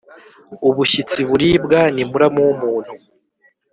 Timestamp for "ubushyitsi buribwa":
0.69-1.79